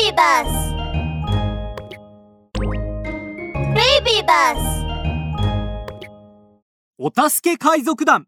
[0.00, 0.50] ビーバス
[3.74, 4.60] ベイビーバス
[6.96, 8.26] お助け海賊団。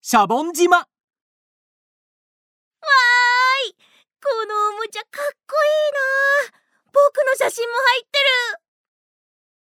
[0.00, 0.78] シャボン島。
[0.78, 0.86] わー
[3.68, 3.72] い。
[4.22, 8.24] このおもちゃかっこいいな僕の写真も入ってる。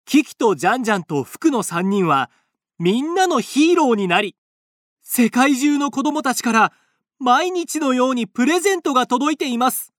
[0.05, 2.31] キキとジャンジャンとフクの3人は
[2.79, 4.37] みんなのヒーローになり
[5.03, 6.75] 世界中の子供たちから
[7.19, 9.95] 毎日のようにプレゼントが届いています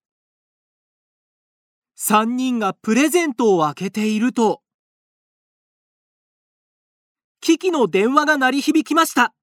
[2.02, 4.62] 3人がプレゼントを開けていると。
[7.42, 9.34] キキの電話が鳴り響きました。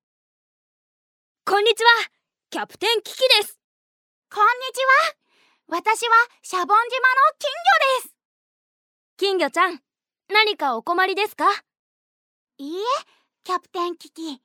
[1.45, 1.89] こんにちは。
[2.49, 3.59] キャプテンキキです。
[4.33, 4.79] こんにち
[5.69, 5.77] は。
[5.77, 6.79] 私はシャボン島の
[7.37, 7.51] 金
[8.01, 8.15] 魚です。
[9.17, 9.79] 金魚ちゃん
[10.27, 11.45] 何かお困りですか？
[12.57, 12.81] いいえ
[13.43, 14.41] キャプテンキキ。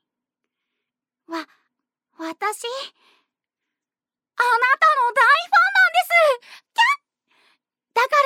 [1.29, 2.61] わ、私あなたの大ファン
[5.73, 6.13] なんです
[6.75, 7.03] キャッ
[7.95, 8.17] だから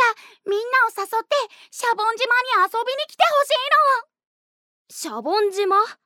[0.47, 1.37] みんなを誘って
[1.71, 3.53] シャボン島に遊びに来てほしい
[4.03, 4.09] の。
[4.91, 5.77] シャボン島？
[5.79, 5.99] わか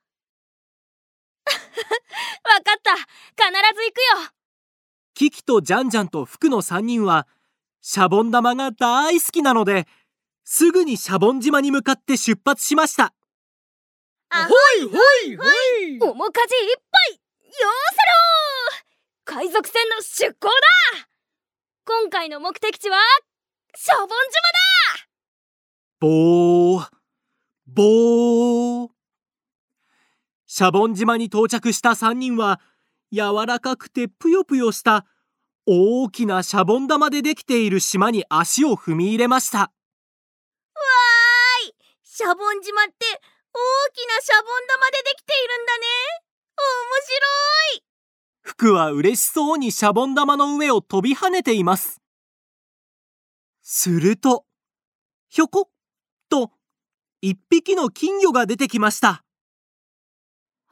[2.76, 2.96] った。
[2.96, 3.08] 必
[3.74, 4.32] ず行くよ。
[5.14, 7.26] キキとジャンジャンとフクの3人は
[7.80, 9.86] シャボン玉が大好きなので
[10.44, 13.14] すぐにシャボン島に向かって出発しました。
[14.30, 14.88] あほいほ
[15.26, 15.98] いほい。
[15.98, 19.36] 面かじいっぱいよーせろ。
[19.36, 20.54] 海賊船の出港だ。
[21.84, 22.98] 今回の目的地は
[23.76, 24.18] シャボン島だ
[26.00, 26.88] ボー
[27.66, 28.88] ボー。
[30.46, 32.58] シャボン島に到着した3人は
[33.12, 35.04] 柔らかくてぷよぷよした
[35.66, 39.58] 大きなシャボン玉でできている島に足を踏み入れました。
[39.58, 42.94] わーいシャボン島って
[43.52, 45.86] 大きなシャボン玉でできているんだね。
[46.56, 47.84] 面白い。
[48.40, 52.00] 服は嬉しそうにシャボン玉の上を飛び跳ねています。
[53.60, 54.46] すると
[55.28, 55.79] ひょこっと
[57.22, 59.22] 一匹の金魚が出てきました。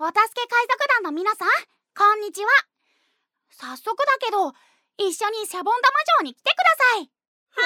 [0.01, 1.49] お助け海賊団の皆さん
[1.95, 2.49] こんにちは。
[3.51, 4.53] 早速だけど
[4.97, 6.65] 一緒にシャボン玉城に来てくだ
[6.95, 7.11] さい。
[7.51, 7.63] は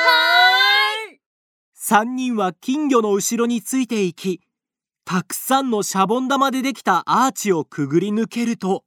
[1.11, 1.21] ーい。
[1.79, 4.41] 3人は金魚の後ろについていき
[5.05, 8.85] たくさんのシャボン玉でできたアーチをくぐり抜けると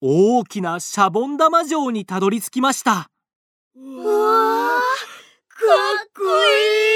[0.00, 3.10] 大きなシャボン玉城にたどり着きました。
[3.76, 5.64] うわーか
[6.04, 6.94] っこいい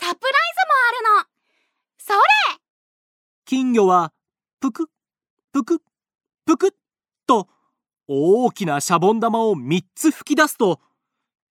[0.00, 1.26] サプライズもあるの
[1.98, 2.18] それ
[3.48, 4.12] 金魚は
[4.60, 4.90] ぷく
[5.54, 5.80] ぷく
[6.44, 6.70] ぷくっ
[7.26, 7.48] と
[8.06, 10.80] 大きなシャボン玉を3つ吹き出すと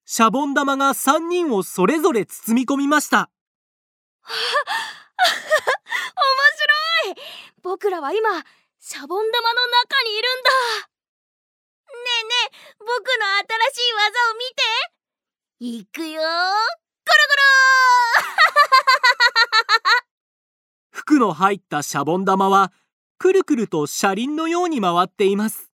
[0.05, 3.31] シャボン玉が3人をそれぞれ包み込みました。
[4.29, 4.35] 面
[7.07, 7.15] 白い。
[7.63, 8.29] 僕らは今
[8.79, 10.51] シャボン玉の中にいるんだ。
[10.51, 14.45] ねえねえ僕の新しい技を見
[15.71, 15.81] て。
[15.81, 16.21] いくよ。
[21.07, 22.73] 服の入ったシャボン玉は
[23.17, 25.71] くるくると車輪のように回っています。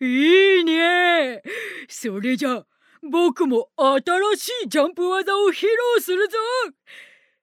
[0.00, 1.42] いいね。
[1.88, 2.62] それじゃ
[3.02, 6.36] 僕も新しいジャンプ技を披露するぞ。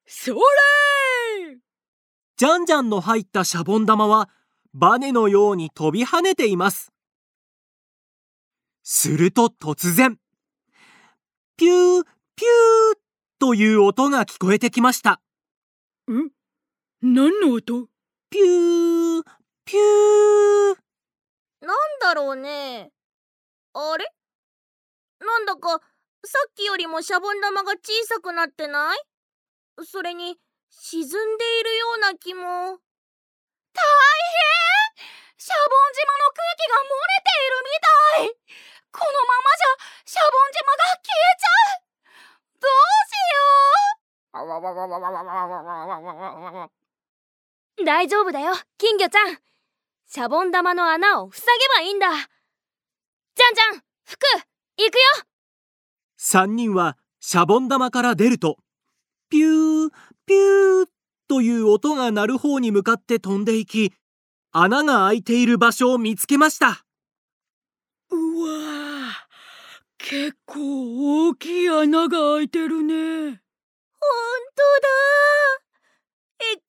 [0.05, 1.57] それ。
[2.37, 4.29] ジャンジャンの入ったシャボン玉は
[4.73, 6.93] バネのように飛び跳ねています。
[8.83, 10.17] すると突然
[11.57, 12.03] ピュー
[12.37, 12.97] ピュー
[13.37, 15.21] という音が聞こえてきました。
[16.09, 16.40] ん？
[17.03, 17.87] 何の音？
[18.29, 19.23] ピュー
[19.65, 20.77] ピュー。
[21.65, 22.91] なんだろうね。
[23.73, 24.05] あれ？
[25.19, 25.81] なんだか
[26.23, 28.99] さっきよりもシャボン玉が小さくなってない？
[29.83, 30.37] それに
[30.69, 32.45] 沈んでいるような気も。
[32.45, 32.77] 大変！
[35.39, 38.37] シャボン島の空気が漏れているみたい！
[38.91, 42.61] このままじゃシャボン島が消えちゃう！
[42.61, 42.77] どう
[43.09, 43.41] しよ
[46.67, 46.90] う
[47.83, 49.37] 大丈夫だよ金魚ちゃん。
[50.07, 51.41] シャボン玉の穴を塞
[51.77, 52.07] げばいいんだ。
[52.09, 54.17] じゃんじゃん服
[54.77, 55.01] 行くよ。
[56.19, 58.57] 3人はシャボン玉から出ると
[59.29, 59.89] ピュー
[60.25, 60.87] ピュー
[61.27, 63.93] という音が鳴る方に向かって飛んでいき
[64.51, 66.85] 穴が開いている場所を見つけました。
[68.09, 69.31] うわー
[69.97, 72.93] 結構大きい穴が開いてるね。
[72.93, 73.41] ほんとだ
[76.41, 76.59] XL サイ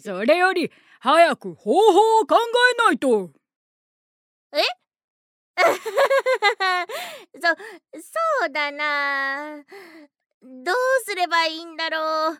[0.00, 0.70] それより
[1.00, 2.36] 早く方法を考
[2.80, 3.30] えないと。
[5.56, 7.48] そ
[8.00, 9.62] そうだな。
[10.42, 10.74] どう
[11.04, 12.38] すればいいんだろう？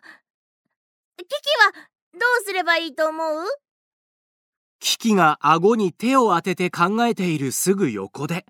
[1.17, 1.33] キキ
[1.77, 3.45] はどうすればいいと思う？
[4.79, 8.45] キキが顎に手を当てて考えているすぐ横で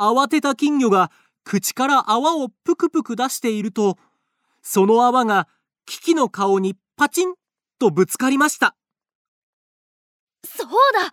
[0.00, 1.10] 慌てた金魚が
[1.44, 3.96] 口から泡をぷくぷく出していると
[4.62, 5.48] その泡が
[5.86, 7.34] キキの顔にパチン
[7.78, 8.76] とぶつかりました。
[10.44, 11.12] そうだ。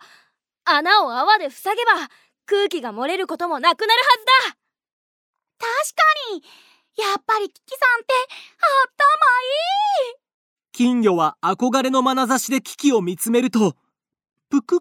[0.64, 2.08] 穴を泡で塞げば
[2.46, 4.58] 空気が漏れることもなくなるはずだ。
[5.58, 6.02] 確か
[6.34, 6.42] に。
[6.96, 8.14] やっぱりキキさんって
[8.84, 9.08] 頭
[10.12, 10.28] いい。
[10.72, 13.74] 金魚は憧れの眼差しでキキを見つめると
[14.48, 14.78] ぷくっ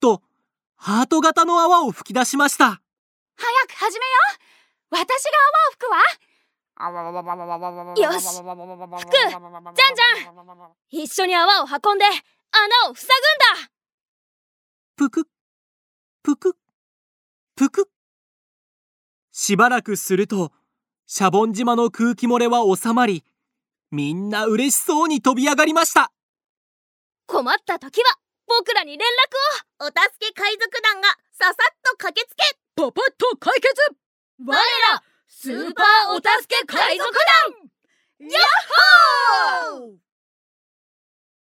[0.00, 0.22] と
[0.74, 2.82] ハート型の泡を吹き出しました
[3.36, 4.96] 早く始めよう。
[4.96, 6.00] 私が泡を吹くわ
[7.96, 8.26] よし。
[8.28, 8.44] 吹
[9.06, 10.72] くじゃんじゃん。
[10.90, 13.08] 一緒に泡を運んで穴を塞
[13.56, 13.70] ぐんだ。
[14.96, 15.20] ぷく。
[15.20, 15.24] っ
[16.22, 16.50] ぷく。
[16.50, 16.52] っ
[17.56, 17.82] ぷく。
[17.82, 17.84] っ
[19.32, 20.52] しばらくすると
[21.06, 23.22] シャボン島の空気漏れは収まり
[23.90, 26.10] みんな嬉しそうに飛び上がりました。
[27.26, 29.06] 困った時は僕らに連
[29.80, 33.72] 絡お助け海賊団がささっと駆けつけパパッと解決。
[33.90, 33.96] を
[34.44, 38.28] 我らスーパーお助け海賊団。
[38.28, 40.05] ヤッホー